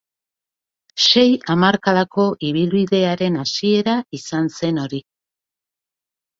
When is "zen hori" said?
4.59-5.05